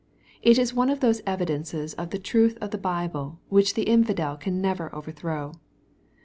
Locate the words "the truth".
2.09-2.57